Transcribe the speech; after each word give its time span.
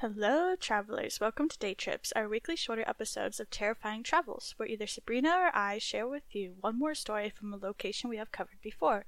Hello, 0.00 0.54
travelers. 0.54 1.20
Welcome 1.22 1.48
to 1.48 1.58
Day 1.58 1.72
Trips, 1.72 2.12
our 2.14 2.28
weekly 2.28 2.54
shorter 2.54 2.84
episodes 2.86 3.40
of 3.40 3.48
terrifying 3.48 4.02
travels, 4.02 4.52
where 4.58 4.68
either 4.68 4.86
Sabrina 4.86 5.30
or 5.30 5.56
I 5.56 5.78
share 5.78 6.06
with 6.06 6.34
you 6.34 6.56
one 6.60 6.78
more 6.78 6.94
story 6.94 7.30
from 7.30 7.54
a 7.54 7.56
location 7.56 8.10
we 8.10 8.18
have 8.18 8.30
covered 8.30 8.60
before. 8.60 9.06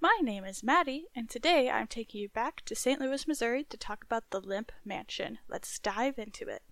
My 0.00 0.16
name 0.22 0.44
is 0.44 0.62
Maddie, 0.62 1.06
and 1.12 1.28
today 1.28 1.68
I'm 1.68 1.88
taking 1.88 2.20
you 2.20 2.28
back 2.28 2.64
to 2.66 2.76
St. 2.76 3.00
Louis, 3.00 3.26
Missouri 3.26 3.64
to 3.64 3.76
talk 3.76 4.04
about 4.04 4.30
the 4.30 4.40
Lemp 4.40 4.70
Mansion. 4.84 5.38
Let's 5.48 5.76
dive 5.80 6.20
into 6.20 6.46
it. 6.46 6.62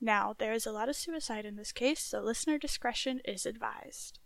Now, 0.00 0.34
there 0.36 0.52
is 0.52 0.66
a 0.66 0.72
lot 0.72 0.88
of 0.88 0.96
suicide 0.96 1.44
in 1.44 1.54
this 1.54 1.70
case, 1.70 2.00
so 2.00 2.20
listener 2.20 2.58
discretion 2.58 3.20
is 3.24 3.46
advised. 3.46 4.18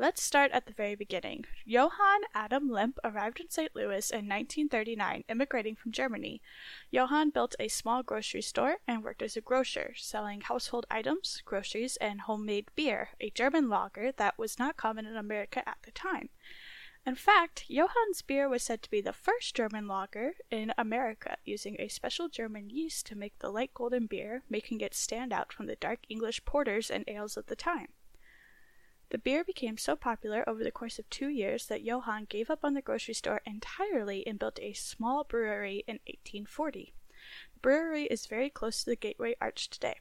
Let's 0.00 0.22
start 0.22 0.52
at 0.52 0.66
the 0.66 0.72
very 0.72 0.94
beginning. 0.94 1.44
Johann 1.64 2.20
Adam 2.32 2.70
Lemp 2.70 3.00
arrived 3.02 3.40
in 3.40 3.50
St. 3.50 3.74
Louis 3.74 4.12
in 4.12 4.28
1939, 4.28 5.24
immigrating 5.28 5.74
from 5.74 5.90
Germany. 5.90 6.40
Johann 6.92 7.30
built 7.30 7.56
a 7.58 7.66
small 7.66 8.04
grocery 8.04 8.42
store 8.42 8.76
and 8.86 9.02
worked 9.02 9.22
as 9.22 9.36
a 9.36 9.40
grocer, 9.40 9.94
selling 9.96 10.42
household 10.42 10.86
items, 10.88 11.42
groceries, 11.44 11.96
and 11.96 12.20
homemade 12.20 12.66
beer, 12.76 13.08
a 13.20 13.30
German 13.30 13.68
lager 13.68 14.12
that 14.12 14.38
was 14.38 14.56
not 14.56 14.76
common 14.76 15.04
in 15.04 15.16
America 15.16 15.68
at 15.68 15.78
the 15.82 15.90
time. 15.90 16.28
In 17.04 17.16
fact, 17.16 17.64
Johann's 17.68 18.22
beer 18.22 18.48
was 18.48 18.62
said 18.62 18.84
to 18.84 18.90
be 18.90 19.00
the 19.00 19.12
first 19.12 19.56
German 19.56 19.88
lager 19.88 20.34
in 20.48 20.72
America, 20.78 21.38
using 21.44 21.74
a 21.80 21.88
special 21.88 22.28
German 22.28 22.70
yeast 22.70 23.04
to 23.06 23.16
make 23.16 23.36
the 23.40 23.50
light 23.50 23.74
golden 23.74 24.06
beer, 24.06 24.44
making 24.48 24.80
it 24.80 24.94
stand 24.94 25.32
out 25.32 25.52
from 25.52 25.66
the 25.66 25.74
dark 25.74 25.98
English 26.08 26.44
porters 26.44 26.88
and 26.88 27.02
ales 27.08 27.36
of 27.36 27.46
the 27.46 27.56
time. 27.56 27.88
The 29.10 29.18
beer 29.18 29.42
became 29.42 29.78
so 29.78 29.96
popular 29.96 30.46
over 30.46 30.62
the 30.62 30.70
course 30.70 30.98
of 30.98 31.08
two 31.08 31.28
years 31.28 31.66
that 31.66 31.82
Johann 31.82 32.26
gave 32.26 32.50
up 32.50 32.62
on 32.62 32.74
the 32.74 32.82
grocery 32.82 33.14
store 33.14 33.40
entirely 33.46 34.26
and 34.26 34.38
built 34.38 34.58
a 34.60 34.74
small 34.74 35.24
brewery 35.24 35.82
in 35.86 36.00
1840. 36.06 36.92
The 37.54 37.60
brewery 37.60 38.04
is 38.04 38.26
very 38.26 38.50
close 38.50 38.80
to 38.80 38.90
the 38.90 38.96
Gateway 38.96 39.34
Arch 39.40 39.70
today. 39.70 40.00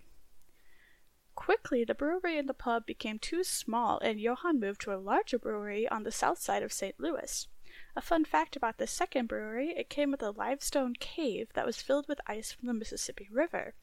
Quickly, 1.36 1.86
the 1.86 1.96
brewery 1.96 2.38
and 2.38 2.50
the 2.50 2.54
pub 2.54 2.86
became 2.86 3.20
too 3.20 3.44
small, 3.44 4.00
and 4.00 4.20
Johann 4.20 4.60
moved 4.60 4.82
to 4.82 4.94
a 4.94 4.98
larger 4.98 5.40
brewery 5.40 5.88
on 5.88 6.04
the 6.04 6.12
south 6.12 6.40
side 6.40 6.64
of 6.64 6.74
St. 6.74 7.00
Louis. 7.00 7.48
A 7.96 8.02
fun 8.02 8.26
fact 8.26 8.56
about 8.56 8.78
the 8.78 8.88
second 8.88 9.28
brewery, 9.28 9.70
it 9.70 9.90
came 9.90 10.12
with 10.12 10.22
a 10.22 10.32
limestone 10.32 10.96
cave 10.96 11.50
that 11.54 11.66
was 11.66 11.82
filled 11.82 12.08
with 12.08 12.20
ice 12.28 12.52
from 12.52 12.68
the 12.68 12.74
Mississippi 12.74 13.30
River. 13.32 13.74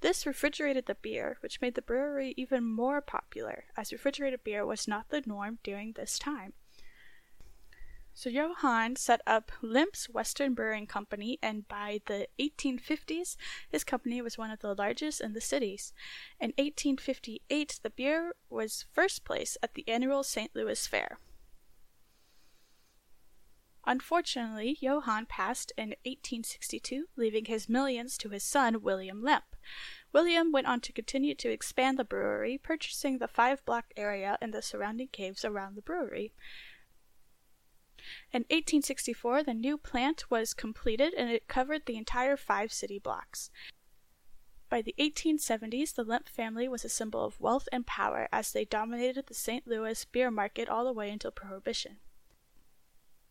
This 0.00 0.26
refrigerated 0.26 0.86
the 0.86 0.94
beer, 0.94 1.38
which 1.40 1.60
made 1.60 1.74
the 1.74 1.82
brewery 1.82 2.34
even 2.36 2.64
more 2.64 3.00
popular, 3.00 3.64
as 3.76 3.92
refrigerated 3.92 4.44
beer 4.44 4.64
was 4.64 4.86
not 4.86 5.08
the 5.08 5.22
norm 5.26 5.58
during 5.62 5.92
this 5.92 6.18
time. 6.18 6.52
So 8.14 8.30
Johann 8.30 8.96
set 8.96 9.20
up 9.28 9.52
Lemp's 9.62 10.08
Western 10.08 10.54
Brewing 10.54 10.88
Company, 10.88 11.38
and 11.40 11.68
by 11.68 12.00
the 12.06 12.26
1850s, 12.40 13.36
his 13.68 13.84
company 13.84 14.20
was 14.20 14.36
one 14.36 14.50
of 14.50 14.58
the 14.58 14.74
largest 14.74 15.20
in 15.20 15.34
the 15.34 15.40
cities. 15.40 15.92
In 16.40 16.48
1858, 16.58 17.78
the 17.82 17.90
beer 17.90 18.34
was 18.50 18.86
first 18.92 19.24
place 19.24 19.56
at 19.62 19.74
the 19.74 19.88
annual 19.88 20.24
St. 20.24 20.50
Louis 20.54 20.84
Fair. 20.84 21.18
Unfortunately, 23.88 24.76
Johann 24.82 25.24
passed 25.24 25.72
in 25.78 25.94
1862, 26.04 27.06
leaving 27.16 27.46
his 27.46 27.70
millions 27.70 28.18
to 28.18 28.28
his 28.28 28.44
son, 28.44 28.82
William 28.82 29.22
Lemp. 29.22 29.56
William 30.12 30.52
went 30.52 30.66
on 30.66 30.82
to 30.82 30.92
continue 30.92 31.34
to 31.36 31.48
expand 31.48 31.98
the 31.98 32.04
brewery, 32.04 32.58
purchasing 32.58 33.16
the 33.16 33.26
five 33.26 33.64
block 33.64 33.86
area 33.96 34.36
and 34.42 34.52
the 34.52 34.60
surrounding 34.60 35.08
caves 35.08 35.42
around 35.42 35.74
the 35.74 35.80
brewery. 35.80 36.34
In 38.30 38.42
1864, 38.50 39.44
the 39.44 39.54
new 39.54 39.78
plant 39.78 40.30
was 40.30 40.52
completed 40.52 41.14
and 41.14 41.30
it 41.30 41.48
covered 41.48 41.86
the 41.86 41.96
entire 41.96 42.36
five 42.36 42.70
city 42.70 42.98
blocks. 42.98 43.50
By 44.68 44.82
the 44.82 44.94
1870s, 44.98 45.94
the 45.94 46.04
Lemp 46.04 46.28
family 46.28 46.68
was 46.68 46.84
a 46.84 46.90
symbol 46.90 47.24
of 47.24 47.40
wealth 47.40 47.66
and 47.72 47.86
power 47.86 48.28
as 48.30 48.52
they 48.52 48.66
dominated 48.66 49.28
the 49.28 49.34
St. 49.34 49.66
Louis 49.66 50.04
beer 50.04 50.30
market 50.30 50.68
all 50.68 50.84
the 50.84 50.92
way 50.92 51.08
until 51.08 51.30
Prohibition. 51.30 52.00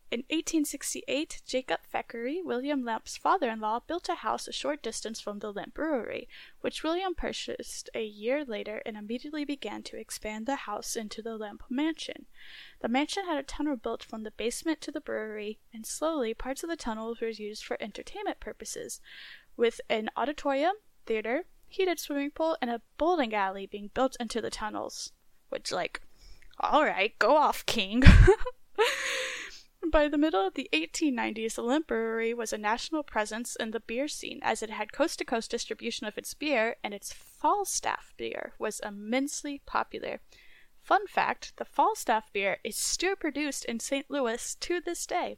In 0.09 0.19
1868, 0.29 1.41
Jacob 1.45 1.81
Thackeray, 1.83 2.41
William 2.41 2.85
Lemp's 2.85 3.17
father-in-law, 3.17 3.81
built 3.87 4.07
a 4.07 4.15
house 4.15 4.47
a 4.47 4.53
short 4.53 4.81
distance 4.81 5.19
from 5.19 5.39
the 5.39 5.51
Lemp 5.51 5.73
Brewery, 5.73 6.29
which 6.61 6.81
William 6.81 7.13
purchased 7.13 7.89
a 7.93 8.05
year 8.05 8.45
later 8.45 8.81
and 8.85 8.95
immediately 8.95 9.43
began 9.43 9.83
to 9.83 9.99
expand 9.99 10.45
the 10.45 10.55
house 10.55 10.95
into 10.95 11.21
the 11.21 11.35
Lemp 11.35 11.63
Mansion. 11.69 12.25
The 12.79 12.87
mansion 12.87 13.25
had 13.25 13.37
a 13.37 13.43
tunnel 13.43 13.75
built 13.75 14.01
from 14.01 14.23
the 14.23 14.31
basement 14.31 14.79
to 14.81 14.91
the 14.91 15.01
brewery, 15.01 15.59
and 15.73 15.85
slowly 15.85 16.33
parts 16.33 16.63
of 16.63 16.69
the 16.69 16.77
tunnel 16.77 17.13
were 17.19 17.27
used 17.27 17.65
for 17.65 17.75
entertainment 17.81 18.39
purposes, 18.39 19.01
with 19.57 19.81
an 19.89 20.09
auditorium, 20.15 20.75
theater, 21.05 21.47
heated 21.67 21.99
swimming 21.99 22.31
pool, 22.31 22.55
and 22.61 22.71
a 22.71 22.81
bowling 22.97 23.33
alley 23.33 23.65
being 23.65 23.89
built 23.93 24.15
into 24.21 24.39
the 24.39 24.49
tunnels. 24.49 25.11
Which, 25.49 25.69
like, 25.69 26.01
alright, 26.63 27.19
go 27.19 27.35
off, 27.35 27.65
King. 27.65 28.03
By 29.85 30.09
the 30.09 30.17
middle 30.17 30.45
of 30.45 30.55
the 30.55 30.69
1890s, 30.73 31.55
the 31.55 31.61
Lemp 31.61 31.87
Brewery 31.87 32.33
was 32.33 32.51
a 32.51 32.57
national 32.57 33.03
presence 33.03 33.55
in 33.55 33.71
the 33.71 33.79
beer 33.79 34.07
scene 34.07 34.39
as 34.41 34.61
it 34.61 34.69
had 34.69 34.91
coast 34.91 35.19
to 35.19 35.25
coast 35.25 35.51
distribution 35.51 36.05
of 36.07 36.17
its 36.17 36.33
beer, 36.33 36.75
and 36.83 36.93
its 36.93 37.13
Falstaff 37.13 38.13
beer 38.17 38.53
was 38.59 38.81
immensely 38.81 39.61
popular. 39.65 40.19
Fun 40.81 41.07
fact 41.07 41.53
the 41.57 41.65
Falstaff 41.65 42.31
beer 42.33 42.57
is 42.63 42.75
still 42.75 43.15
produced 43.15 43.65
in 43.65 43.79
St. 43.79 44.09
Louis 44.09 44.55
to 44.55 44.81
this 44.81 45.05
day. 45.05 45.37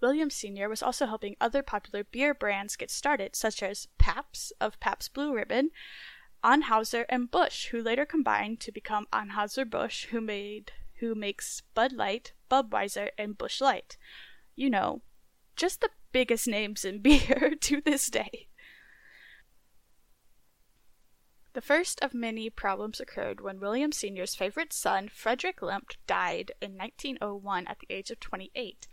William 0.00 0.30
Sr. 0.30 0.68
was 0.68 0.82
also 0.82 1.06
helping 1.06 1.36
other 1.40 1.62
popular 1.62 2.04
beer 2.04 2.34
brands 2.34 2.76
get 2.76 2.90
started, 2.90 3.36
such 3.36 3.62
as 3.62 3.88
Pabst 3.98 4.52
of 4.60 4.78
Pabst 4.80 5.14
Blue 5.14 5.34
Ribbon, 5.34 5.70
Anheuser, 6.42 7.06
and 7.08 7.30
Busch, 7.30 7.68
who 7.68 7.80
later 7.80 8.04
combined 8.04 8.60
to 8.60 8.72
become 8.72 9.06
Anheuser-Busch, 9.12 10.06
who 10.06 10.20
made 10.20 10.72
who 11.00 11.14
makes 11.14 11.62
Bud 11.74 11.92
Light, 11.92 12.32
Budweiser, 12.50 13.10
and 13.18 13.36
Busch 13.36 13.60
Light. 13.60 13.96
You 14.54 14.70
know, 14.70 15.02
just 15.56 15.80
the 15.80 15.90
biggest 16.12 16.46
names 16.46 16.84
in 16.84 16.98
beer 17.02 17.54
to 17.60 17.80
this 17.80 18.08
day. 18.08 18.48
The 21.54 21.60
first 21.60 22.00
of 22.02 22.14
many 22.14 22.50
problems 22.50 22.98
occurred 22.98 23.40
when 23.40 23.60
William 23.60 23.92
Sr.'s 23.92 24.34
favorite 24.34 24.72
son, 24.72 25.08
Frederick 25.08 25.62
Lemp, 25.62 25.92
died 26.06 26.50
in 26.60 26.76
1901 26.76 27.68
at 27.68 27.78
the 27.78 27.86
age 27.94 28.10
of 28.10 28.18
28. 28.18 28.88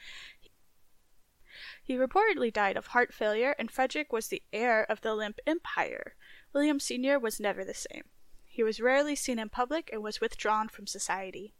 He 1.84 1.96
reportedly 1.96 2.54
died 2.54 2.78
of 2.78 2.88
heart 2.88 3.14
failure, 3.14 3.56
and 3.58 3.72
Frederick 3.72 4.14
was 4.14 4.28
the 4.28 4.44
heir 4.54 4.84
of 4.84 5.02
the 5.02 5.16
Lemp 5.16 5.40
Empire. 5.48 6.16
William 6.54 6.80
Sr. 6.80 7.20
was 7.20 7.40
never 7.40 7.66
the 7.66 7.74
same. 7.74 8.04
He 8.46 8.62
was 8.62 8.80
rarely 8.80 9.16
seen 9.16 9.40
in 9.40 9.50
public 9.50 9.90
and 9.92 10.04
was 10.04 10.22
withdrawn 10.22 10.70
from 10.70 10.86
society. 10.86 11.56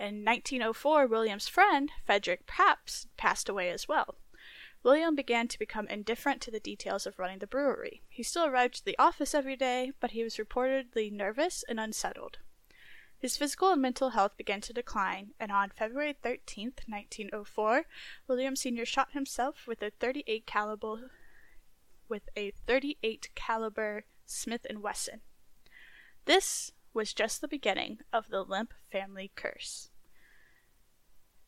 In 0.00 0.24
1904, 0.24 1.06
William's 1.06 1.46
friend, 1.46 1.92
Frederick 2.06 2.46
Pabst, 2.46 3.14
passed 3.18 3.50
away 3.50 3.68
as 3.68 3.86
well. 3.86 4.16
William 4.82 5.14
began 5.14 5.46
to 5.46 5.58
become 5.58 5.86
indifferent 5.88 6.40
to 6.40 6.50
the 6.50 6.58
details 6.58 7.06
of 7.06 7.18
running 7.18 7.38
the 7.38 7.46
brewery. 7.46 8.00
He 8.08 8.22
still 8.22 8.46
arrived 8.46 8.76
to 8.76 8.84
the 8.86 8.96
office 8.98 9.34
every 9.34 9.56
day, 9.56 9.92
but 10.00 10.12
he 10.12 10.24
was 10.24 10.38
reportedly 10.38 11.12
nervous 11.12 11.62
and 11.68 11.78
unsettled. 11.78 12.38
His 13.18 13.36
physical 13.36 13.72
and 13.72 13.82
mental 13.82 14.10
health 14.10 14.38
began 14.38 14.62
to 14.62 14.72
decline, 14.72 15.34
and 15.38 15.52
on 15.52 15.68
February 15.68 16.16
13, 16.22 16.72
1904, 16.88 17.84
William 18.26 18.56
Sr. 18.56 18.86
shot 18.86 19.12
himself 19.12 19.66
with 19.66 19.82
a 19.82 19.90
38 19.90 20.46
caliber 20.46 21.10
with 22.08 22.30
a 22.34 22.52
38 22.66 23.28
caliber 23.34 24.06
Smith 24.24 24.66
& 24.70 24.76
Wesson. 24.80 25.20
This 26.24 26.72
was 26.92 27.14
just 27.14 27.40
the 27.40 27.48
beginning 27.48 27.98
of 28.12 28.30
the 28.30 28.42
Lemp 28.42 28.74
family 28.90 29.30
curse. 29.36 29.89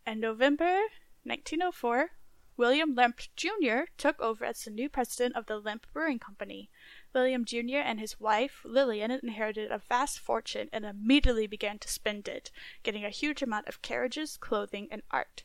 In 0.05 0.19
November 0.19 0.81
1904, 1.23 2.11
William 2.57 2.93
Lemp 2.97 3.21
Jr. 3.37 3.83
took 3.97 4.21
over 4.21 4.45
as 4.45 4.65
the 4.65 4.71
new 4.71 4.89
president 4.89 5.37
of 5.37 5.47
the 5.47 5.61
Lemp 5.61 5.87
Brewing 5.93 6.19
Company. 6.19 6.71
William 7.15 7.45
Jr. 7.45 7.79
and 7.79 8.01
his 8.01 8.19
wife, 8.19 8.63
Lillian, 8.65 9.13
inherited 9.13 9.71
a 9.71 9.79
vast 9.79 10.19
fortune 10.19 10.69
and 10.73 10.85
immediately 10.85 11.47
began 11.47 11.79
to 11.79 11.89
spend 11.89 12.27
it, 12.27 12.51
getting 12.83 13.05
a 13.05 13.11
huge 13.11 13.43
amount 13.43 13.69
of 13.69 13.81
carriages, 13.81 14.37
clothing, 14.37 14.89
and 14.91 15.03
art. 15.13 15.45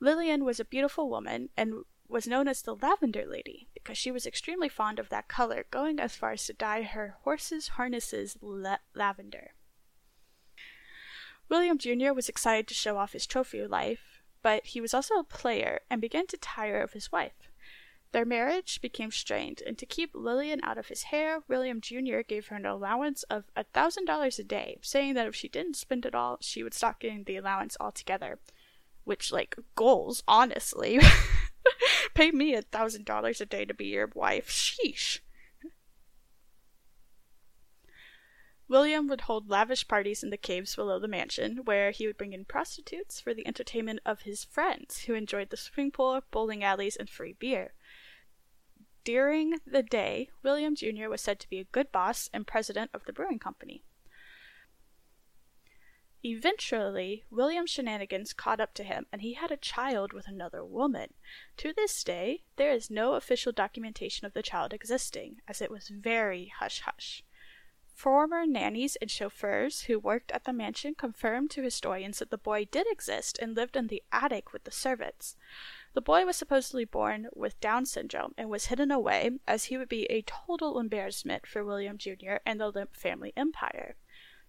Lillian 0.00 0.46
was 0.46 0.58
a 0.58 0.64
beautiful 0.64 1.10
woman 1.10 1.50
and 1.54 1.84
was 2.08 2.26
known 2.26 2.48
as 2.48 2.62
the 2.62 2.76
Lavender 2.76 3.26
Lady 3.26 3.68
because 3.74 3.98
she 3.98 4.10
was 4.10 4.26
extremely 4.26 4.70
fond 4.70 4.98
of 4.98 5.10
that 5.10 5.28
color, 5.28 5.66
going 5.70 6.00
as 6.00 6.16
far 6.16 6.32
as 6.32 6.46
to 6.46 6.54
dye 6.54 6.84
her 6.84 7.18
horses' 7.20 7.68
harnesses 7.68 8.38
la- 8.40 8.78
lavender. 8.94 9.52
William 11.54 11.78
Jr. 11.78 12.12
was 12.12 12.28
excited 12.28 12.66
to 12.66 12.74
show 12.74 12.98
off 12.98 13.12
his 13.12 13.28
trophy 13.28 13.64
life, 13.64 14.24
but 14.42 14.66
he 14.66 14.80
was 14.80 14.92
also 14.92 15.14
a 15.14 15.22
player 15.22 15.82
and 15.88 16.00
began 16.00 16.26
to 16.26 16.36
tire 16.36 16.80
of 16.80 16.94
his 16.94 17.12
wife. 17.12 17.48
Their 18.10 18.24
marriage 18.24 18.80
became 18.80 19.12
strained, 19.12 19.62
and 19.64 19.78
to 19.78 19.86
keep 19.86 20.16
Lillian 20.16 20.58
out 20.64 20.78
of 20.78 20.88
his 20.88 21.04
hair, 21.04 21.44
William 21.46 21.80
Jr. 21.80 22.22
gave 22.26 22.48
her 22.48 22.56
an 22.56 22.66
allowance 22.66 23.22
of 23.30 23.44
a 23.54 23.62
thousand 23.62 24.06
dollars 24.06 24.40
a 24.40 24.42
day, 24.42 24.78
saying 24.82 25.14
that 25.14 25.28
if 25.28 25.36
she 25.36 25.46
didn't 25.46 25.76
spend 25.76 26.04
it 26.04 26.12
all, 26.12 26.38
she 26.40 26.64
would 26.64 26.74
stop 26.74 26.98
getting 26.98 27.22
the 27.22 27.36
allowance 27.36 27.76
altogether. 27.78 28.40
which, 29.04 29.30
like, 29.30 29.54
goals, 29.76 30.24
honestly. 30.26 30.98
Pay 32.14 32.32
me 32.32 32.54
a 32.54 32.62
thousand 32.62 33.04
dollars 33.04 33.40
a 33.40 33.46
day 33.46 33.64
to 33.64 33.74
be 33.74 33.86
your 33.86 34.10
wife. 34.12 34.48
Sheesh. 34.48 35.20
William 38.74 39.06
would 39.06 39.20
hold 39.20 39.48
lavish 39.48 39.86
parties 39.86 40.24
in 40.24 40.30
the 40.30 40.36
caves 40.36 40.74
below 40.74 40.98
the 40.98 41.06
mansion, 41.06 41.64
where 41.64 41.92
he 41.92 42.08
would 42.08 42.18
bring 42.18 42.32
in 42.32 42.44
prostitutes 42.44 43.20
for 43.20 43.32
the 43.32 43.46
entertainment 43.46 44.00
of 44.04 44.22
his 44.22 44.42
friends, 44.42 45.04
who 45.04 45.14
enjoyed 45.14 45.50
the 45.50 45.56
swimming 45.56 45.92
pool, 45.92 46.20
bowling 46.32 46.64
alleys, 46.64 46.96
and 46.96 47.08
free 47.08 47.34
beer. 47.34 47.72
During 49.04 49.60
the 49.64 49.84
day, 49.84 50.28
William 50.42 50.74
Jr. 50.74 51.08
was 51.08 51.20
said 51.20 51.38
to 51.38 51.48
be 51.48 51.60
a 51.60 51.70
good 51.70 51.92
boss 51.92 52.28
and 52.32 52.48
president 52.48 52.90
of 52.92 53.04
the 53.04 53.12
brewing 53.12 53.38
company. 53.38 53.84
Eventually, 56.24 57.22
William's 57.30 57.70
shenanigans 57.70 58.32
caught 58.32 58.58
up 58.58 58.74
to 58.74 58.82
him, 58.82 59.06
and 59.12 59.22
he 59.22 59.34
had 59.34 59.52
a 59.52 59.56
child 59.56 60.12
with 60.12 60.26
another 60.26 60.64
woman. 60.64 61.14
To 61.58 61.72
this 61.72 62.02
day, 62.02 62.42
there 62.56 62.72
is 62.72 62.90
no 62.90 63.14
official 63.14 63.52
documentation 63.52 64.26
of 64.26 64.32
the 64.32 64.42
child 64.42 64.72
existing, 64.72 65.42
as 65.46 65.62
it 65.62 65.70
was 65.70 65.90
very 65.90 66.52
hush 66.58 66.80
hush. 66.80 67.22
Former 67.94 68.44
nannies 68.44 68.96
and 68.96 69.08
chauffeurs 69.08 69.82
who 69.82 70.00
worked 70.00 70.32
at 70.32 70.44
the 70.44 70.52
mansion 70.52 70.96
confirmed 70.96 71.50
to 71.52 71.62
historians 71.62 72.18
that 72.18 72.30
the 72.30 72.36
boy 72.36 72.64
did 72.64 72.86
exist 72.90 73.38
and 73.38 73.54
lived 73.54 73.76
in 73.76 73.86
the 73.86 74.02
attic 74.10 74.52
with 74.52 74.64
the 74.64 74.72
servants. 74.72 75.36
The 75.94 76.00
boy 76.00 76.26
was 76.26 76.36
supposedly 76.36 76.84
born 76.84 77.28
with 77.32 77.60
Down 77.60 77.86
syndrome 77.86 78.34
and 78.36 78.50
was 78.50 78.66
hidden 78.66 78.90
away, 78.90 79.30
as 79.46 79.64
he 79.64 79.78
would 79.78 79.88
be 79.88 80.06
a 80.06 80.22
total 80.22 80.80
embarrassment 80.80 81.46
for 81.46 81.64
William 81.64 81.96
Jr. 81.96 82.38
and 82.44 82.60
the 82.60 82.68
Lemp 82.68 82.96
family 82.96 83.32
empire. 83.36 83.94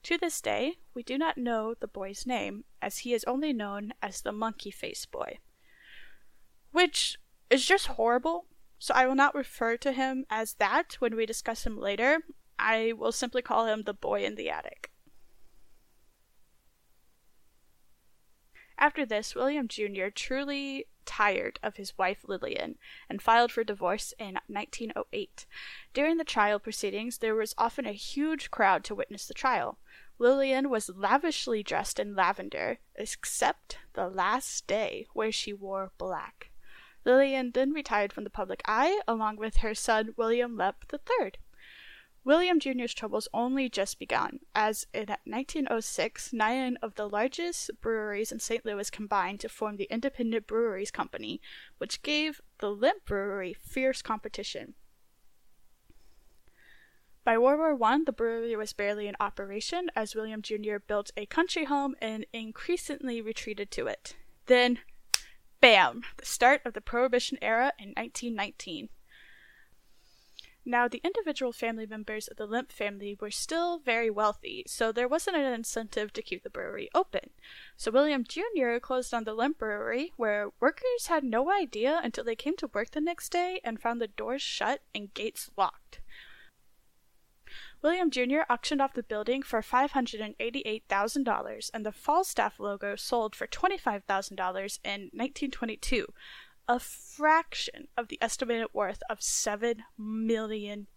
To 0.04 0.18
this 0.18 0.42
day, 0.42 0.80
we 0.96 1.04
do 1.04 1.18
not 1.18 1.38
know 1.38 1.76
the 1.76 1.88
boy's 1.88 2.26
name, 2.26 2.66
as 2.82 3.00
he 3.00 3.14
is 3.14 3.24
only 3.26 3.54
known 3.54 3.94
as 4.02 4.22
the 4.22 4.32
Monkey 4.32 4.72
Face 4.72 5.06
Boy. 5.06 5.38
Which 6.72 7.20
is 7.52 7.64
just 7.64 7.88
horrible, 7.88 8.48
so 8.80 8.94
I 8.96 9.06
will 9.06 9.16
not 9.16 9.36
refer 9.36 9.78
to 9.78 9.92
him 9.92 10.26
as 10.32 10.56
that 10.56 10.96
when 11.00 11.16
we 11.16 11.28
discuss 11.28 11.66
him 11.66 11.80
later, 11.80 12.20
I 12.58 12.94
will 12.94 13.12
simply 13.12 13.42
call 13.42 13.66
him 13.66 13.84
the 13.84 13.94
boy 13.94 14.24
in 14.24 14.36
the 14.36 14.50
attic. 14.50 14.92
After 18.78 19.06
this, 19.06 19.36
William 19.36 19.68
Jr. 19.68 20.08
truly 20.14 20.88
tired 21.06 21.60
of 21.64 21.78
his 21.78 21.98
wife 21.98 22.26
Lillian 22.28 22.78
and 23.10 23.22
filed 23.22 23.52
for 23.52 23.64
divorce 23.64 24.14
in 24.20 24.38
1908. 24.48 25.46
During 25.94 26.18
the 26.18 26.24
trial 26.24 26.60
proceedings, 26.60 27.20
there 27.20 27.36
was 27.36 27.56
often 27.58 27.86
a 27.86 27.94
huge 27.94 28.52
crowd 28.52 28.84
to 28.86 28.96
witness 28.96 29.28
the 29.28 29.34
trial. 29.34 29.78
Lillian 30.18 30.70
was 30.70 30.90
lavishly 30.90 31.64
dressed 31.64 32.00
in 32.00 32.16
lavender, 32.16 32.80
except 32.96 33.78
the 33.94 34.10
last 34.10 34.68
day, 34.68 35.08
where 35.14 35.32
she 35.32 35.54
wore 35.54 35.92
black. 35.98 36.52
Lillian 37.06 37.52
then 37.52 37.72
retired 37.72 38.12
from 38.12 38.24
the 38.24 38.30
public 38.30 38.62
eye, 38.66 39.00
along 39.08 39.38
with 39.38 39.58
her 39.58 39.76
son 39.76 40.14
William 40.18 40.58
Lemp 40.58 40.86
III. 40.92 41.34
William 42.26 42.60
Jr.'s 42.60 42.96
troubles 42.96 43.28
only 43.36 43.70
just 43.70 44.00
begun, 44.00 44.40
as 44.56 44.88
in 44.96 45.06
1906, 45.26 46.34
nine 46.34 46.76
of 46.82 46.96
the 46.96 47.08
largest 47.08 47.70
breweries 47.82 48.32
in 48.32 48.40
St. 48.40 48.66
Louis 48.66 48.90
combined 48.90 49.40
to 49.42 49.48
form 49.48 49.78
the 49.78 49.88
Independent 49.92 50.48
Breweries 50.48 50.90
Company, 50.90 51.40
which 51.78 52.02
gave 52.02 52.42
the 52.58 52.72
Lemp 52.72 53.06
Brewery 53.06 53.54
fierce 53.54 54.02
competition. 54.02 54.74
By 57.24 57.38
World 57.38 57.60
War 57.60 57.90
I, 57.90 58.00
the 58.04 58.12
brewery 58.12 58.56
was 58.56 58.74
barely 58.74 59.08
in 59.08 59.16
operation 59.20 59.92
as 59.96 60.16
William 60.16 60.42
Jr. 60.42 60.78
built 60.88 61.12
a 61.16 61.28
country 61.28 61.66
home 61.66 61.96
and 62.02 62.26
increasingly 62.34 63.22
retreated 63.22 63.70
to 63.72 63.86
it. 63.86 64.16
Then, 64.48 64.80
bam! 65.62 66.02
The 66.18 66.26
start 66.26 66.62
of 66.66 66.74
the 66.74 66.82
Prohibition 66.82 67.38
era 67.40 67.72
in 67.78 67.90
1919. 67.90 68.90
Now, 70.68 70.88
the 70.88 71.02
individual 71.04 71.52
family 71.52 71.86
members 71.86 72.28
of 72.28 72.38
the 72.38 72.48
Lemp 72.48 72.72
family 72.72 73.16
were 73.22 73.30
still 73.30 73.78
very 73.78 74.10
wealthy, 74.10 74.64
so 74.66 74.92
there 74.92 75.08
wasn't 75.08 75.38
an 75.38 75.54
incentive 75.54 76.12
to 76.14 76.24
keep 76.24 76.42
the 76.42 76.50
brewery 76.50 76.90
open. 76.96 77.30
So 77.78 77.92
William 77.92 78.24
Jr. 78.24 78.80
closed 78.82 79.12
down 79.12 79.26
the 79.26 79.36
Lemp 79.36 79.60
brewery, 79.60 80.12
where 80.18 80.50
workers 80.60 81.06
had 81.08 81.24
no 81.24 81.52
idea 81.52 82.02
until 82.04 82.24
they 82.24 82.36
came 82.36 82.58
to 82.58 82.72
work 82.74 82.90
the 82.92 83.02
next 83.02 83.30
day 83.30 83.62
and 83.64 83.80
found 83.80 84.02
the 84.02 84.08
doors 84.08 84.42
shut 84.42 84.82
and 84.96 85.14
gates 85.14 85.52
locked. 85.56 86.00
William 87.84 88.10
Jr. 88.10 88.42
auctioned 88.50 88.82
off 88.82 88.96
the 88.96 89.04
building 89.04 89.44
for 89.44 89.62
$588,000, 89.62 91.70
and 91.72 91.86
the 91.86 91.92
Falstaff 91.92 92.60
logo 92.60 92.96
sold 92.96 93.36
for 93.36 93.46
$25,000 93.46 94.80
in 94.84 95.12
1922, 95.14 96.12
a 96.68 96.80
fraction 96.80 97.88
of 97.98 98.08
the 98.08 98.18
estimated 98.22 98.68
worth 98.74 99.02
of 99.10 99.20
$7 99.20 99.78
million. 99.98 100.88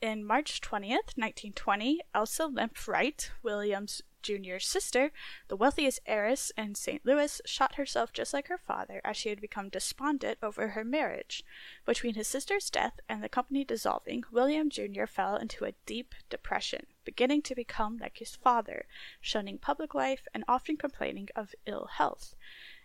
In 0.00 0.24
March 0.24 0.60
20th, 0.60 1.16
1920, 1.16 2.00
Elsa 2.14 2.46
Lemp 2.46 2.88
Wright, 2.88 3.30
William's 3.42 4.02
Jr.'s 4.22 4.66
sister, 4.66 5.10
the 5.48 5.56
wealthiest 5.56 6.00
heiress 6.06 6.52
in 6.56 6.74
St. 6.74 7.04
Louis, 7.04 7.40
shot 7.44 7.74
herself 7.74 8.12
just 8.12 8.32
like 8.32 8.48
her 8.48 8.58
father 8.58 9.00
as 9.04 9.16
she 9.16 9.28
had 9.28 9.40
become 9.40 9.68
despondent 9.68 10.38
over 10.42 10.68
her 10.68 10.84
marriage. 10.84 11.44
Between 11.84 12.14
his 12.14 12.28
sister's 12.28 12.70
death 12.70 13.00
and 13.08 13.22
the 13.22 13.28
company 13.28 13.64
dissolving, 13.64 14.24
William 14.30 14.70
Jr. 14.70 15.06
fell 15.06 15.36
into 15.36 15.64
a 15.64 15.74
deep 15.86 16.14
depression, 16.30 16.86
beginning 17.04 17.42
to 17.42 17.54
become 17.54 17.98
like 17.98 18.18
his 18.18 18.36
father, 18.36 18.86
shunning 19.20 19.58
public 19.58 19.94
life 19.94 20.26
and 20.32 20.44
often 20.46 20.76
complaining 20.76 21.28
of 21.34 21.54
ill 21.66 21.88
health. 21.92 22.34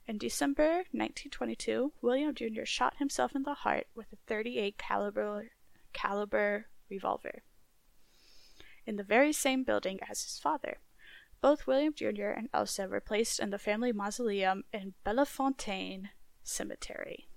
In 0.07 0.17
December 0.17 0.85
1922, 0.91 1.93
William 2.01 2.33
Jr. 2.33 2.65
shot 2.65 2.97
himself 2.97 3.35
in 3.35 3.43
the 3.43 3.53
heart 3.53 3.87
with 3.93 4.11
a 4.11 4.17
38 4.27 4.77
caliber 4.77 5.51
caliber 5.93 6.67
revolver 6.89 7.43
in 8.87 8.95
the 8.95 9.03
very 9.03 9.33
same 9.33 9.63
building 9.63 9.99
as 10.09 10.23
his 10.23 10.39
father. 10.39 10.77
Both 11.39 11.67
William 11.67 11.93
Jr. 11.93 12.29
and 12.35 12.49
Elsa 12.53 12.87
were 12.87 12.99
placed 12.99 13.39
in 13.39 13.51
the 13.51 13.59
family 13.59 13.91
mausoleum 13.91 14.63
in 14.73 14.95
Bellefontaine 15.03 16.09
Cemetery. 16.43 17.27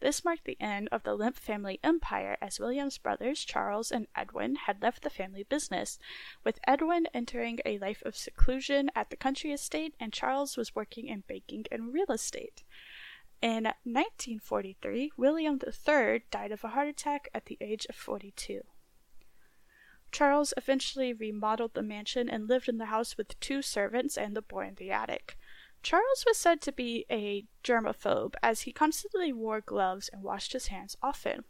This 0.00 0.24
marked 0.24 0.44
the 0.44 0.60
end 0.60 0.88
of 0.92 1.04
the 1.04 1.14
Lemp 1.14 1.36
family 1.36 1.80
empire 1.82 2.36
as 2.40 2.60
William's 2.60 2.98
brothers 2.98 3.44
Charles 3.44 3.90
and 3.90 4.06
Edwin 4.14 4.56
had 4.56 4.82
left 4.82 5.02
the 5.02 5.10
family 5.10 5.42
business, 5.42 5.98
with 6.44 6.60
Edwin 6.66 7.06
entering 7.14 7.60
a 7.64 7.78
life 7.78 8.02
of 8.04 8.14
seclusion 8.14 8.90
at 8.94 9.10
the 9.10 9.16
country 9.16 9.52
estate 9.52 9.94
and 9.98 10.12
Charles 10.12 10.56
was 10.56 10.74
working 10.74 11.08
in 11.08 11.20
banking 11.20 11.64
and 11.72 11.94
real 11.94 12.12
estate. 12.12 12.62
In 13.40 13.64
1943, 13.84 15.12
William 15.16 15.58
III 15.64 16.24
died 16.30 16.52
of 16.52 16.62
a 16.62 16.68
heart 16.68 16.88
attack 16.88 17.28
at 17.34 17.46
the 17.46 17.58
age 17.60 17.86
of 17.88 17.96
42. 17.96 18.62
Charles 20.16 20.54
eventually 20.56 21.12
remodeled 21.12 21.74
the 21.74 21.82
mansion 21.82 22.26
and 22.30 22.48
lived 22.48 22.70
in 22.70 22.78
the 22.78 22.86
house 22.86 23.18
with 23.18 23.38
two 23.38 23.60
servants 23.60 24.16
and 24.16 24.34
the 24.34 24.40
boy 24.40 24.68
in 24.68 24.76
the 24.76 24.90
attic. 24.90 25.36
Charles 25.82 26.24
was 26.26 26.38
said 26.38 26.62
to 26.62 26.72
be 26.72 27.04
a 27.10 27.44
germaphobe 27.62 28.34
as 28.42 28.62
he 28.62 28.72
constantly 28.72 29.30
wore 29.30 29.60
gloves 29.60 30.08
and 30.08 30.22
washed 30.22 30.54
his 30.54 30.68
hands 30.68 30.96
often. 31.02 31.44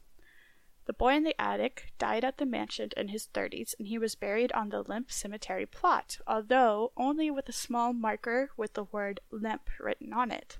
The 0.86 0.92
boy 0.92 1.14
in 1.14 1.22
the 1.22 1.40
attic 1.40 1.92
died 1.96 2.24
at 2.24 2.38
the 2.38 2.44
mansion 2.44 2.90
in 2.96 3.06
his 3.06 3.28
30s 3.32 3.76
and 3.78 3.86
he 3.86 3.98
was 3.98 4.16
buried 4.16 4.50
on 4.50 4.70
the 4.70 4.82
Lemp 4.82 5.12
Cemetery 5.12 5.66
plot, 5.66 6.18
although 6.26 6.90
only 6.96 7.30
with 7.30 7.48
a 7.48 7.52
small 7.52 7.92
marker 7.92 8.50
with 8.56 8.72
the 8.72 8.82
word 8.82 9.20
Lemp 9.30 9.70
written 9.78 10.12
on 10.12 10.32
it. 10.32 10.58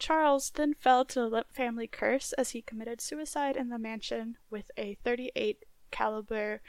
Charles 0.00 0.50
then 0.50 0.74
fell 0.74 1.04
to 1.04 1.20
the 1.20 1.28
Lemp 1.28 1.52
family 1.52 1.86
curse 1.86 2.32
as 2.32 2.50
he 2.50 2.62
committed 2.62 3.00
suicide 3.00 3.56
in 3.56 3.68
the 3.68 3.78
mansion 3.78 4.38
with 4.50 4.72
a 4.76 4.94
38 5.04 5.66
caliber 5.92 6.60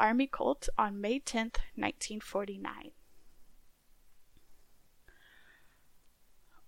Army 0.00 0.26
Colt 0.26 0.70
on 0.78 0.98
May 0.98 1.18
10, 1.18 1.52
1949. 1.76 2.92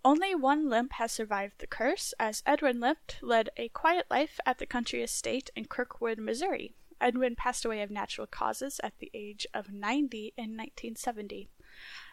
Only 0.05 0.35
one 0.35 0.69
Lemp 0.69 0.93
has 0.95 1.13
survived 1.13 1.55
the 1.59 1.67
curse, 1.67 2.13
as 2.21 2.43
Edwin 2.45 2.79
Lemp 2.79 3.13
led 3.23 3.49
a 3.57 3.71
quiet 3.71 4.07
life 4.11 4.39
at 4.45 4.59
the 4.59 4.67
country 4.67 5.03
estate 5.03 5.49
in 5.57 5.65
Kirkwood, 5.65 6.19
Missouri. 6.19 6.75
Edwin 7.01 7.35
passed 7.35 7.65
away 7.65 7.81
of 7.81 7.91
natural 7.91 8.27
causes 8.27 8.79
at 8.85 8.99
the 8.99 9.11
age 9.15 9.47
of 9.55 9.73
90 9.73 10.35
in 10.37 10.57
1970. 10.57 11.49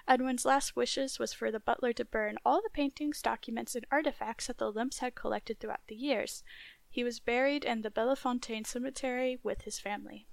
Edwin's 0.08 0.46
last 0.46 0.78
wishes 0.78 1.20
was 1.20 1.34
for 1.34 1.52
the 1.52 1.60
butler 1.60 1.92
to 1.94 2.06
burn 2.06 2.38
all 2.46 2.62
the 2.62 2.70
paintings, 2.70 3.22
documents, 3.22 3.76
and 3.76 3.86
artifacts 3.92 4.48
that 4.48 4.58
the 4.58 4.72
Lemps 4.72 5.00
had 5.00 5.16
collected 5.16 5.60
throughout 5.60 5.86
the 5.88 5.96
years. 5.96 6.46
He 6.90 7.04
was 7.04 7.20
buried 7.20 7.66
in 7.66 7.82
the 7.82 7.92
Bellefontaine 7.92 8.66
Cemetery 8.66 9.38
with 9.44 9.64
his 9.64 9.80
family. 9.80 10.29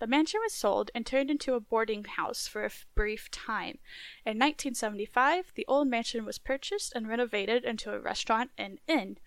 The 0.00 0.06
mansion 0.06 0.40
was 0.42 0.54
sold 0.54 0.90
and 0.94 1.04
turned 1.04 1.30
into 1.30 1.52
a 1.52 1.60
boarding 1.60 2.04
house 2.04 2.48
for 2.48 2.64
a 2.64 2.70
brief 2.94 3.30
time. 3.30 3.78
In 4.24 4.38
1975, 4.38 5.52
the 5.54 5.66
old 5.68 5.88
mansion 5.88 6.24
was 6.24 6.38
purchased 6.38 6.94
and 6.96 7.06
renovated 7.06 7.64
into 7.66 7.92
a 7.92 8.00
restaurant 8.00 8.50
and 8.56 8.80
inn. 8.88 9.18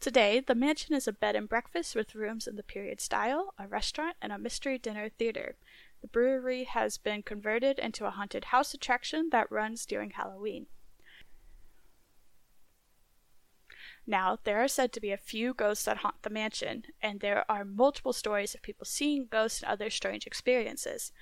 Today, 0.00 0.40
the 0.40 0.54
mansion 0.54 0.94
is 0.94 1.08
a 1.08 1.12
bed 1.12 1.34
and 1.34 1.48
breakfast 1.48 1.96
with 1.96 2.14
rooms 2.14 2.46
in 2.46 2.56
the 2.56 2.62
period 2.62 3.00
style, 3.00 3.54
a 3.58 3.66
restaurant, 3.66 4.16
and 4.20 4.30
a 4.30 4.38
mystery 4.38 4.76
dinner 4.76 5.08
theater. 5.08 5.56
The 6.02 6.08
brewery 6.08 6.64
has 6.64 6.98
been 6.98 7.22
converted 7.22 7.78
into 7.78 8.04
a 8.04 8.10
haunted 8.10 8.44
house 8.44 8.74
attraction 8.74 9.30
that 9.30 9.50
runs 9.50 9.86
during 9.86 10.10
Halloween. 10.10 10.66
Now, 14.10 14.38
there 14.44 14.64
are 14.64 14.68
said 14.68 14.94
to 14.94 15.00
be 15.00 15.12
a 15.12 15.18
few 15.18 15.52
ghosts 15.52 15.84
that 15.84 15.98
haunt 15.98 16.22
the 16.22 16.30
mansion, 16.30 16.84
and 17.02 17.20
there 17.20 17.44
are 17.46 17.62
multiple 17.62 18.14
stories 18.14 18.54
of 18.54 18.62
people 18.62 18.86
seeing 18.86 19.26
ghosts 19.26 19.60
and 19.60 19.70
other 19.70 19.90
strange 19.90 20.26
experiences. 20.26 21.12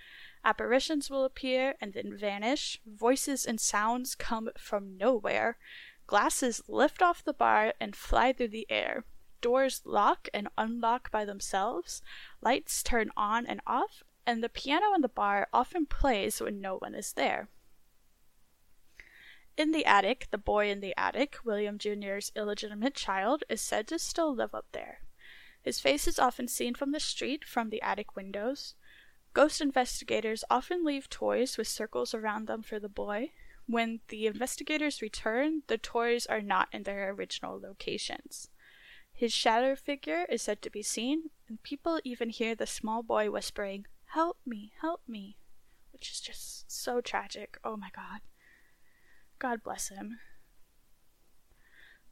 Apparitions 0.45 1.11
will 1.11 1.25
appear 1.25 1.75
and 1.81 1.95
then 1.95 2.17
vanish, 2.17 2.81
voices 2.87 3.45
and 3.45 3.61
sounds 3.61 4.15
come 4.15 4.51
from 4.57 4.97
nowhere, 4.97 5.59
glasses 6.07 6.63
lift 6.69 7.03
off 7.03 7.25
the 7.25 7.33
bar 7.33 7.75
and 7.81 7.97
fly 7.97 8.33
through 8.33 8.55
the 8.55 8.71
air, 8.71 9.05
doors 9.41 9.83
lock 9.85 10.29
and 10.33 10.47
unlock 10.57 11.11
by 11.11 11.25
themselves, 11.25 12.03
lights 12.41 12.85
turn 12.85 13.11
on 13.17 13.47
and 13.47 13.61
off, 13.67 14.05
and 14.25 14.45
the 14.45 14.49
piano 14.49 14.95
in 14.95 15.01
the 15.01 15.09
bar 15.09 15.49
often 15.53 15.87
plays 15.87 16.41
when 16.41 16.61
no 16.61 16.77
one 16.77 16.95
is 16.95 17.15
there. 17.15 17.49
In 19.57 19.73
the 19.73 19.87
attic, 19.87 20.29
the 20.31 20.39
boy 20.39 20.71
in 20.71 20.81
the 20.81 20.95
attic, 20.99 21.39
William 21.43 21.79
Jr.'s 21.79 22.31
illegitimate 22.37 22.95
child, 22.95 23.43
is 23.49 23.63
said 23.63 23.89
to 23.89 23.99
still 23.99 24.35
live 24.35 24.55
up 24.55 24.67
there. 24.73 25.01
His 25.63 25.81
face 25.81 26.07
is 26.07 26.19
often 26.19 26.47
seen 26.47 26.75
from 26.75 26.93
the 26.93 27.01
street 27.01 27.45
from 27.45 27.71
the 27.71 27.81
attic 27.81 28.15
windows. 28.15 28.75
Ghost 29.33 29.63
investigators 29.63 30.45
often 30.51 30.85
leave 30.85 31.09
toys 31.09 31.57
with 31.57 31.69
circles 31.69 32.13
around 32.13 32.47
them 32.47 32.63
for 32.63 32.79
the 32.79 32.89
boy. 32.89 33.33
When 33.67 34.01
the 34.09 34.27
investigators 34.27 35.01
return, 35.01 35.63
the 35.67 35.79
toys 35.79 36.27
are 36.27 36.43
not 36.43 36.69
in 36.71 36.83
their 36.83 37.11
original 37.11 37.59
locations. 37.59 38.51
His 39.13 39.33
shadow 39.33 39.75
figure 39.75 40.27
is 40.29 40.43
said 40.43 40.61
to 40.63 40.71
be 40.71 40.83
seen, 40.83 41.31
and 41.49 41.63
people 41.63 41.99
even 42.05 42.29
hear 42.29 42.55
the 42.55 42.67
small 42.67 43.03
boy 43.03 43.31
whispering, 43.31 43.87
Help 44.11 44.37
me, 44.45 44.75
help 44.83 45.01
me, 45.09 45.39
which 45.93 46.11
is 46.11 46.21
just 46.21 46.71
so 46.71 47.01
tragic. 47.01 47.59
Oh 47.65 47.77
my 47.77 47.89
god. 47.95 48.21
God 49.39 49.63
bless 49.63 49.89
him. 49.89 50.19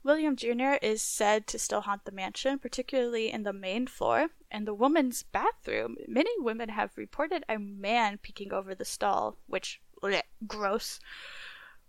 William 0.04 0.36
Jr. 0.36 0.74
is 0.82 1.00
said 1.00 1.46
to 1.46 1.58
still 1.58 1.80
haunt 1.80 2.04
the 2.04 2.12
mansion, 2.12 2.58
particularly 2.58 3.32
in 3.32 3.42
the 3.42 3.54
main 3.54 3.86
floor 3.86 4.28
and 4.50 4.66
the 4.66 4.74
woman's 4.74 5.22
bathroom. 5.22 5.96
Many 6.06 6.30
women 6.38 6.68
have 6.68 6.98
reported 6.98 7.42
a 7.48 7.58
man 7.58 8.18
peeking 8.18 8.52
over 8.52 8.74
the 8.74 8.84
stall, 8.84 9.38
which, 9.46 9.80
bleh, 10.02 10.20
gross. 10.46 11.00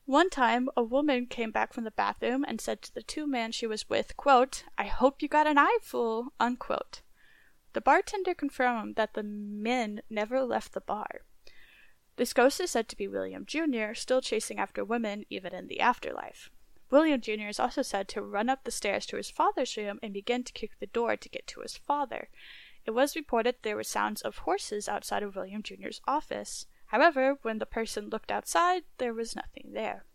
One 0.05 0.29
time, 0.29 0.69
a 0.77 0.83
woman 0.83 1.25
came 1.25 1.51
back 1.51 1.73
from 1.73 1.83
the 1.83 1.91
bathroom 1.91 2.45
and 2.47 2.61
said 2.61 2.81
to 2.83 2.93
the 2.93 3.03
two 3.03 3.27
men 3.27 3.51
she 3.51 3.67
was 3.67 3.89
with, 3.89 4.15
quote, 4.15 4.63
I 4.77 4.85
hope 4.85 5.21
you 5.21 5.27
got 5.27 5.47
an 5.47 5.57
eyeful, 5.57 6.33
unquote. 6.39 7.01
The 7.73 7.81
bartender 7.81 8.33
confirmed 8.33 8.95
that 8.95 9.13
the 9.13 9.23
men 9.23 10.01
never 10.09 10.41
left 10.43 10.71
the 10.71 10.79
bar. 10.79 11.25
This 12.17 12.33
ghost 12.33 12.61
is 12.61 12.71
said 12.71 12.87
to 12.89 12.95
be 12.95 13.07
William 13.07 13.45
Jr., 13.45 13.93
still 13.93 14.21
chasing 14.21 14.57
after 14.57 14.85
women 14.85 15.25
even 15.29 15.53
in 15.53 15.67
the 15.67 15.81
afterlife. 15.81 16.49
William 16.89 17.19
Jr. 17.19 17.49
is 17.49 17.59
also 17.59 17.81
said 17.81 18.07
to 18.09 18.21
run 18.21 18.49
up 18.49 18.63
the 18.63 18.71
stairs 18.71 19.05
to 19.07 19.17
his 19.17 19.29
father's 19.29 19.75
room 19.75 19.99
and 20.01 20.13
begin 20.13 20.43
to 20.43 20.53
kick 20.53 20.71
the 20.79 20.87
door 20.87 21.17
to 21.17 21.29
get 21.29 21.45
to 21.47 21.61
his 21.61 21.75
father. 21.75 22.29
It 22.85 22.91
was 22.91 23.15
reported 23.15 23.55
there 23.61 23.75
were 23.75 23.83
sounds 23.83 24.21
of 24.21 24.39
horses 24.39 24.87
outside 24.87 25.23
of 25.23 25.35
William 25.35 25.63
Jr.'s 25.63 25.99
office. 26.07 26.67
However, 26.87 27.37
when 27.41 27.57
the 27.57 27.65
person 27.65 28.09
looked 28.09 28.31
outside, 28.31 28.83
there 28.97 29.13
was 29.13 29.35
nothing 29.35 29.71
there. 29.73 30.05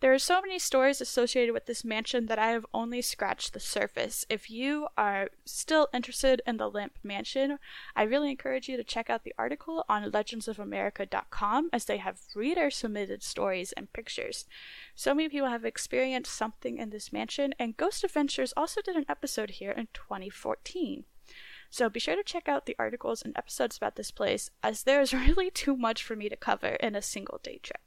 There 0.00 0.12
are 0.12 0.18
so 0.18 0.42
many 0.42 0.58
stories 0.58 1.00
associated 1.00 1.54
with 1.54 1.66
this 1.66 1.84
mansion 1.84 2.26
that 2.26 2.38
I 2.38 2.48
have 2.48 2.66
only 2.74 3.00
scratched 3.00 3.52
the 3.52 3.60
surface. 3.60 4.26
If 4.28 4.50
you 4.50 4.88
are 4.98 5.30
still 5.44 5.88
interested 5.94 6.42
in 6.46 6.58
the 6.58 6.68
Lemp 6.68 6.98
Mansion, 7.02 7.58
I 7.96 8.02
really 8.02 8.30
encourage 8.30 8.68
you 8.68 8.76
to 8.76 8.84
check 8.84 9.08
out 9.08 9.24
the 9.24 9.34
article 9.38 9.84
on 9.88 10.10
legendsofamerica.com 10.10 11.70
as 11.72 11.86
they 11.86 11.96
have 11.98 12.20
reader 12.34 12.70
submitted 12.70 13.22
stories 13.22 13.72
and 13.72 13.92
pictures. 13.92 14.46
So 14.94 15.14
many 15.14 15.28
people 15.30 15.48
have 15.48 15.64
experienced 15.64 16.34
something 16.34 16.76
in 16.78 16.90
this 16.90 17.12
mansion, 17.12 17.54
and 17.58 17.76
Ghost 17.76 18.04
Adventures 18.04 18.52
also 18.56 18.82
did 18.82 18.96
an 18.96 19.06
episode 19.08 19.50
here 19.50 19.72
in 19.72 19.88
2014. 19.94 21.04
So 21.70 21.88
be 21.88 21.98
sure 21.98 22.14
to 22.14 22.22
check 22.22 22.48
out 22.48 22.66
the 22.66 22.76
articles 22.78 23.22
and 23.22 23.36
episodes 23.36 23.76
about 23.76 23.96
this 23.96 24.10
place, 24.10 24.50
as 24.62 24.82
there 24.82 25.00
is 25.00 25.14
really 25.26 25.50
too 25.50 25.76
much 25.76 26.02
for 26.02 26.14
me 26.14 26.28
to 26.28 26.36
cover 26.36 26.76
in 26.80 26.94
a 26.94 27.02
single 27.02 27.40
day 27.42 27.58
trip. 27.62 27.83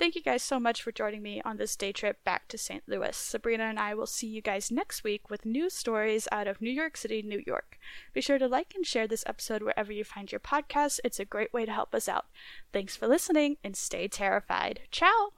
Thank 0.00 0.14
you 0.14 0.22
guys 0.22 0.42
so 0.42 0.58
much 0.58 0.82
for 0.82 0.92
joining 0.92 1.20
me 1.20 1.42
on 1.44 1.58
this 1.58 1.76
day 1.76 1.92
trip 1.92 2.24
back 2.24 2.48
to 2.48 2.56
St. 2.56 2.82
Louis. 2.86 3.14
Sabrina 3.14 3.64
and 3.64 3.78
I 3.78 3.92
will 3.92 4.06
see 4.06 4.26
you 4.26 4.40
guys 4.40 4.70
next 4.70 5.04
week 5.04 5.28
with 5.28 5.44
new 5.44 5.68
stories 5.68 6.26
out 6.32 6.46
of 6.46 6.62
New 6.62 6.70
York 6.70 6.96
City, 6.96 7.20
New 7.20 7.42
York. 7.46 7.78
Be 8.14 8.22
sure 8.22 8.38
to 8.38 8.48
like 8.48 8.72
and 8.74 8.86
share 8.86 9.06
this 9.06 9.24
episode 9.26 9.62
wherever 9.62 9.92
you 9.92 10.04
find 10.04 10.32
your 10.32 10.40
podcast. 10.40 11.00
It's 11.04 11.20
a 11.20 11.26
great 11.26 11.52
way 11.52 11.66
to 11.66 11.72
help 11.72 11.94
us 11.94 12.08
out. 12.08 12.28
Thanks 12.72 12.96
for 12.96 13.08
listening 13.08 13.58
and 13.62 13.76
stay 13.76 14.08
terrified. 14.08 14.80
Ciao! 14.90 15.32